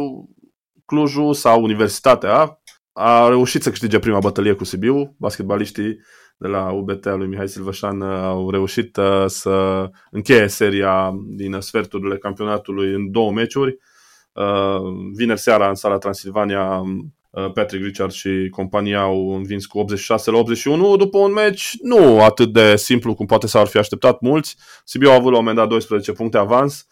Clujul 0.92 1.34
sau 1.34 1.64
Universitatea 1.64 2.62
a 2.94 3.28
reușit 3.28 3.64
să 3.64 3.70
câștige 3.70 4.00
prima 4.00 4.20
bătălie 4.20 4.54
cu 4.54 4.64
Sibiu. 4.64 5.16
Basketbaliștii 5.18 6.00
de 6.38 6.48
la 6.48 6.72
UBT 6.72 7.06
lui 7.06 7.28
Mihai 7.28 7.48
Silvășan 7.48 8.02
au 8.02 8.50
reușit 8.50 8.98
să 9.26 9.90
încheie 10.12 10.48
seria 10.48 11.12
din 11.28 11.58
sferturile 11.60 12.18
campionatului 12.18 12.94
în 12.94 13.12
două 13.12 13.32
meciuri. 13.32 13.78
Vineri 15.16 15.40
seara 15.40 15.68
în 15.68 15.76
sala 15.76 15.98
Transilvania 15.98 16.82
Patrick 17.54 17.84
Richard 17.84 18.12
și 18.12 18.48
compania 18.50 19.02
au 19.02 19.36
învins 19.36 19.66
cu 19.66 19.80
86 19.80 20.32
la 20.32 20.38
81 20.38 20.96
după 20.96 21.18
un 21.18 21.32
meci 21.32 21.78
nu 21.82 22.22
atât 22.22 22.54
de 22.54 22.76
simplu 22.76 23.14
cum 23.14 23.26
poate 23.26 23.48
s-ar 23.48 23.68
fi 23.68 23.78
așteptat 23.78 24.22
mulți. 24.22 24.56
Sibiu 24.86 25.10
a 25.10 25.14
avut 25.14 25.32
la 25.32 25.38
un 25.38 25.44
moment 25.44 25.58
dat 25.58 25.68
12 25.68 26.12
puncte 26.12 26.38
avans. 26.38 26.88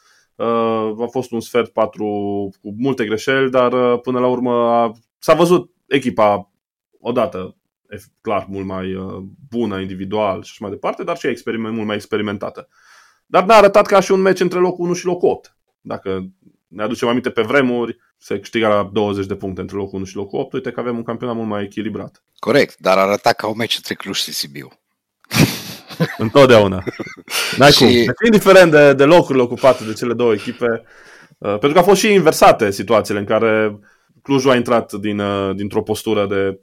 A 1.01 1.08
fost 1.12 1.31
un 1.31 1.39
sfert 1.39 1.74
4 1.74 2.03
cu 2.62 2.74
multe 2.77 3.05
greșeli, 3.05 3.50
dar 3.50 3.98
până 3.98 4.19
la 4.19 4.27
urmă 4.27 4.91
s-a 5.19 5.34
văzut 5.34 5.72
echipa 5.88 6.51
odată 7.00 7.60
clar 8.22 8.46
mult 8.50 8.65
mai 8.65 8.93
uh, 8.93 9.24
bună 9.50 9.79
individual 9.79 10.43
și 10.43 10.50
așa 10.51 10.58
mai 10.60 10.69
departe, 10.69 11.03
dar 11.03 11.17
și 11.17 11.27
experiment, 11.27 11.74
mult 11.74 11.88
mai 11.88 11.96
experimentată. 11.96 12.67
Dar 13.25 13.43
n-a 13.43 13.55
arătat 13.55 13.86
ca 13.86 14.00
și 14.00 14.12
un 14.12 14.22
meci 14.22 14.39
între 14.39 14.60
locul 14.60 14.86
1 14.86 14.93
și 14.93 15.05
locul 15.05 15.29
8. 15.29 15.58
Dacă 15.81 16.29
ne 16.67 16.84
aducem 16.84 17.08
aminte 17.08 17.29
pe 17.29 17.41
vremuri, 17.41 17.98
se 18.17 18.39
câștiga 18.39 18.67
la 18.67 18.89
20 18.93 19.25
de 19.25 19.36
puncte 19.36 19.62
între 19.62 19.77
locul 19.77 19.98
1 19.98 20.05
și 20.05 20.15
locul 20.15 20.39
8, 20.39 20.53
uite 20.53 20.72
că 20.72 20.79
avem 20.79 20.96
un 20.96 21.03
campionat 21.03 21.36
mult 21.36 21.48
mai 21.48 21.63
echilibrat. 21.63 22.24
Corect, 22.36 22.77
dar 22.77 22.98
arăta 22.98 23.34
ca 23.34 23.48
un 23.48 23.58
meci 23.58 23.75
între 23.75 23.93
Cluj 23.93 24.17
și 24.17 24.31
Sibiu. 24.31 24.67
Întotdeauna. 26.18 26.84
N-ai 27.58 27.72
și... 27.72 27.77
cum. 27.77 27.88
Deci, 27.88 28.25
indiferent 28.25 28.72
de, 28.72 28.94
de 28.94 29.03
locurile 29.03 29.44
ocupate 29.44 29.84
de 29.84 29.94
cele 29.94 30.13
două 30.13 30.34
echipe, 30.34 30.84
uh, 31.38 31.50
pentru 31.50 31.72
că 31.72 31.77
au 31.77 31.84
fost 31.84 32.00
și 32.00 32.13
inversate 32.13 32.72
situațiile 32.72 33.20
în 33.20 33.25
care 33.25 33.79
Clujul 34.22 34.51
a 34.51 34.56
intrat 34.56 34.94
din, 34.94 35.20
uh, 35.20 35.56
dintr-o 35.56 35.82
postură 35.82 36.27
de 36.27 36.60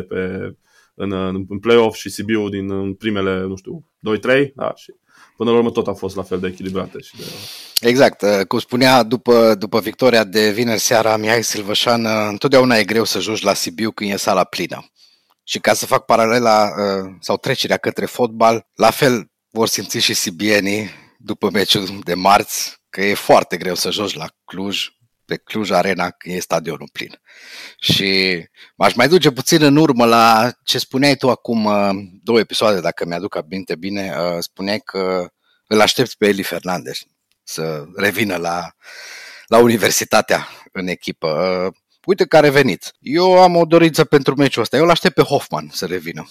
5-6 0.00 0.06
pe, 0.08 0.52
în, 0.94 1.12
în 1.48 1.58
play-off 1.58 1.96
și 1.96 2.10
Sibiu 2.10 2.48
din 2.48 2.70
în 2.70 2.94
primele, 2.94 3.40
nu 3.40 3.56
știu, 3.56 3.84
2-3, 4.18 4.52
da, 4.54 4.72
și 4.76 4.94
până 5.36 5.50
la 5.50 5.56
urmă 5.56 5.70
tot 5.70 5.86
a 5.86 5.92
fost 5.92 6.16
la 6.16 6.22
fel 6.22 6.40
de 6.40 6.46
echilibrate. 6.46 6.98
Și 7.00 7.16
de... 7.16 7.22
Exact, 7.80 8.22
uh, 8.22 8.46
cum 8.46 8.58
spunea 8.58 9.02
după, 9.02 9.54
după 9.58 9.80
victoria 9.80 10.24
de 10.24 10.50
vineri 10.50 10.80
seara 10.80 11.16
Mihai 11.16 11.42
Silvășan, 11.42 12.04
uh, 12.04 12.10
întotdeauna 12.28 12.76
e 12.76 12.84
greu 12.84 13.04
să 13.04 13.20
joci 13.20 13.42
la 13.42 13.54
Sibiu 13.54 13.90
când 13.90 14.10
e 14.10 14.16
sala 14.16 14.44
plină. 14.44 14.84
Și 15.50 15.58
ca 15.58 15.74
să 15.74 15.86
fac 15.86 16.04
paralela 16.04 16.70
sau 17.20 17.36
trecerea 17.36 17.76
către 17.76 18.06
fotbal, 18.06 18.66
la 18.74 18.90
fel 18.90 19.30
vor 19.50 19.68
simți 19.68 19.98
și 19.98 20.14
sibienii 20.14 20.90
după 21.18 21.50
meciul 21.50 22.00
de 22.04 22.14
marți, 22.14 22.80
că 22.88 23.02
e 23.02 23.14
foarte 23.14 23.56
greu 23.56 23.74
să 23.74 23.90
joci 23.90 24.14
la 24.14 24.26
Cluj, 24.44 24.86
pe 25.24 25.36
Cluj 25.36 25.70
Arena 25.70 26.10
când 26.10 26.34
e 26.34 26.40
stadionul 26.40 26.88
plin. 26.92 27.20
Și 27.78 28.42
m-aș 28.76 28.94
mai 28.94 29.08
duce 29.08 29.30
puțin 29.30 29.62
în 29.62 29.76
urmă 29.76 30.04
la 30.04 30.52
ce 30.64 30.78
spuneai 30.78 31.16
tu 31.16 31.30
acum 31.30 31.64
uh, 31.64 31.90
două 32.22 32.38
episoade, 32.38 32.80
dacă 32.80 33.04
mi-aduc 33.04 33.36
aminte 33.36 33.76
bine, 33.76 34.14
uh, 34.18 34.36
spuneai 34.38 34.78
că 34.78 35.28
îl 35.66 35.80
aștepți 35.80 36.16
pe 36.16 36.26
Eli 36.26 36.42
Fernandez 36.42 36.98
să 37.42 37.84
revină 37.96 38.36
la, 38.36 38.74
la 39.46 39.58
universitatea 39.58 40.48
în 40.72 40.86
echipă. 40.86 41.70
Uh, 42.00 42.06
uite 42.06 42.24
că 42.24 42.36
a 42.36 42.40
revenit. 42.40 42.92
Eu 43.00 43.42
am 43.42 43.56
o 43.56 43.64
dorință 43.64 44.04
pentru 44.04 44.34
meciul 44.34 44.62
ăsta. 44.62 44.76
Eu 44.76 44.82
îl 44.82 44.90
aștept 44.90 45.14
pe 45.14 45.22
Hoffman 45.22 45.70
să 45.72 45.86
revină 45.86 46.30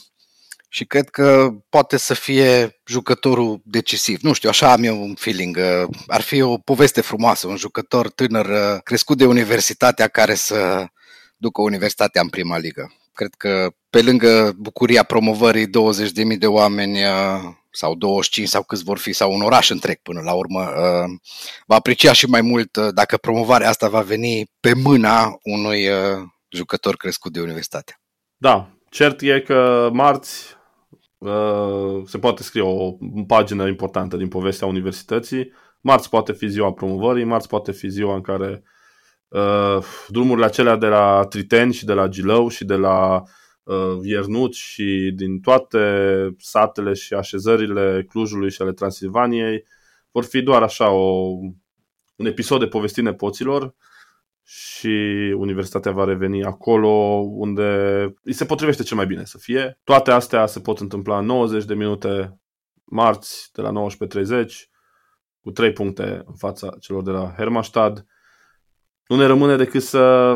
și 0.72 0.86
cred 0.86 1.10
că 1.10 1.50
poate 1.70 1.98
să 1.98 2.14
fie 2.14 2.80
jucătorul 2.86 3.62
decisiv. 3.64 4.20
Nu 4.22 4.34
știu, 4.34 4.50
așa 4.50 4.72
am 4.72 4.84
eu 4.84 5.02
un 5.02 5.16
feeling. 5.16 5.58
Uh, 5.58 5.90
ar 6.08 6.22
fi 6.22 6.42
o 6.42 6.58
poveste 6.58 7.02
frumoasă, 7.02 7.48
un 7.48 7.58
jucător 7.58 8.10
tânăr 8.10 8.46
uh, 8.46 8.82
crescut 8.84 9.18
de 9.18 9.26
universitatea 9.26 10.08
care 10.08 10.36
să 10.36 10.88
ducă 11.38 11.62
universitatea 11.62 12.22
în 12.22 12.30
prima 12.30 12.58
ligă. 12.58 12.94
Cred 13.20 13.34
că 13.38 13.70
pe 13.90 14.02
lângă 14.02 14.54
bucuria 14.58 15.04
promovării 15.04 15.68
20.000 15.68 15.72
de 16.40 16.48
oameni 16.48 16.98
uh, 16.98 17.54
sau 17.72 17.96
25 17.96 18.48
sau 18.48 18.64
câți 18.64 18.84
vor 18.84 18.98
fi, 18.98 19.14
sau 19.14 19.34
un 19.34 19.42
oraș 19.42 19.70
întreg 19.70 19.98
până 20.02 20.22
la 20.22 20.34
urmă, 20.34 20.60
va 21.66 21.76
aprecia 21.76 22.14
și 22.14 22.26
mai 22.26 22.42
mult 22.42 22.78
dacă 22.78 23.18
promovarea 23.18 23.70
asta 23.70 23.90
va 23.90 24.02
veni 24.02 24.52
pe 24.60 24.74
mâna 24.74 25.38
unui 25.44 25.88
jucător 26.50 26.96
crescut 26.96 27.32
de 27.32 27.42
universitate. 27.42 28.00
Da, 28.38 28.70
cert 28.90 29.22
e 29.22 29.40
că 29.40 29.90
marți 29.94 30.58
Uh, 31.18 32.02
se 32.06 32.18
poate 32.18 32.44
scrie 32.44 32.62
o 32.62 32.98
pagină 33.28 33.68
importantă 33.68 34.18
din 34.18 34.28
povestea 34.28 34.68
universității. 34.68 35.52
Marți 35.82 36.10
poate 36.10 36.34
fi 36.34 36.48
ziua 36.48 36.74
promovării, 36.74 37.24
marți 37.24 37.48
poate 37.48 37.72
fi 37.72 37.90
ziua 37.90 38.16
în 38.16 38.22
care 38.22 38.50
uh, 38.50 38.79
drumurile 40.08 40.46
acelea 40.46 40.76
de 40.76 40.88
la 40.88 41.26
Triteni 41.30 41.74
și 41.74 41.86
de 41.86 41.94
la 41.94 42.08
Gilău 42.08 42.48
și 42.48 42.66
de 42.66 42.76
la 42.76 43.24
uh, 43.64 44.00
Iernut 44.02 44.54
și 44.54 45.12
din 45.16 45.40
toate 45.40 45.80
satele 46.38 46.94
și 46.94 47.14
așezările 47.14 48.06
Clujului 48.10 48.52
și 48.52 48.62
ale 48.62 48.74
Transilvaniei 48.74 49.66
vor 50.12 50.24
fi 50.24 50.42
doar 50.42 50.62
așa 50.62 50.90
o, 50.90 51.30
un 52.16 52.26
episod 52.26 52.60
de 52.60 52.68
povestire 52.68 53.10
nepoților 53.10 53.76
și 54.44 54.88
universitatea 55.38 55.92
va 55.92 56.04
reveni 56.04 56.44
acolo 56.44 56.90
unde 57.26 57.64
îi 58.24 58.34
se 58.34 58.46
potrivește 58.46 58.84
cel 58.84 58.98
mai 58.98 59.06
bine 59.06 59.26
să 59.26 59.38
fie. 59.38 59.80
Toate 59.84 60.12
astea 60.12 60.46
se 60.46 60.60
pot 60.60 60.80
întâmpla 60.80 61.18
în 61.18 61.26
90 61.26 61.66
de 61.66 61.74
minute 61.74 62.40
marți 62.84 63.50
de 63.54 63.62
la 63.62 63.72
19.30 64.44 64.46
cu 65.42 65.52
3 65.52 65.72
puncte 65.72 66.22
în 66.26 66.36
fața 66.36 66.76
celor 66.80 67.04
de 67.04 67.12
la 67.12 67.34
Hermastad. 67.38 68.06
Nu 69.10 69.16
ne 69.16 69.26
rămâne 69.26 69.56
decât 69.56 69.84
să 69.84 70.36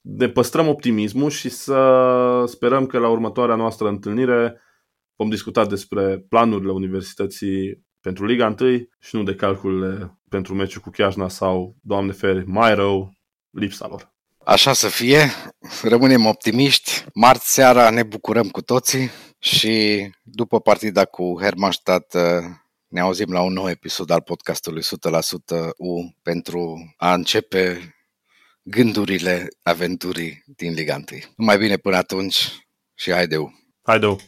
ne 0.00 0.28
păstrăm 0.28 0.68
optimismul 0.68 1.30
și 1.30 1.48
să 1.48 2.44
sperăm 2.46 2.86
că 2.86 2.98
la 2.98 3.08
următoarea 3.08 3.54
noastră 3.54 3.88
întâlnire 3.88 4.60
vom 5.16 5.28
discuta 5.28 5.66
despre 5.66 6.18
planurile 6.28 6.72
universității 6.72 7.86
pentru 8.00 8.26
Liga 8.26 8.54
1 8.60 8.76
și 9.00 9.16
nu 9.16 9.22
de 9.22 9.34
calculele 9.34 10.18
pentru 10.28 10.54
meciul 10.54 10.80
cu 10.80 10.90
Chiajna 10.90 11.28
sau, 11.28 11.76
Doamne 11.82 12.12
feri, 12.12 12.46
mai 12.46 12.74
rău, 12.74 13.12
lipsa 13.50 13.86
lor. 13.88 14.14
Așa 14.44 14.72
să 14.72 14.88
fie, 14.88 15.30
rămânem 15.82 16.26
optimiști, 16.26 17.04
marți 17.14 17.52
seara 17.52 17.90
ne 17.90 18.02
bucurăm 18.02 18.48
cu 18.48 18.62
toții 18.62 19.10
și 19.38 20.06
după 20.22 20.60
partida 20.60 21.04
cu 21.04 21.38
Hermannstadt 21.40 22.14
ne 22.88 23.00
auzim 23.00 23.32
la 23.32 23.40
un 23.40 23.52
nou 23.52 23.68
episod 23.68 24.10
al 24.10 24.22
podcastului 24.22 24.82
100% 24.82 24.86
U 25.76 26.14
pentru 26.22 26.94
a 26.96 27.14
începe 27.14 27.94
gândurile 28.62 29.48
aventurii 29.62 30.42
din 30.46 30.72
Liga 30.72 30.94
1. 30.94 31.04
Numai 31.36 31.58
bine 31.58 31.76
până 31.76 31.96
atunci 31.96 32.66
și 32.94 33.12
haideu! 33.12 33.52
Haideu! 33.82 34.20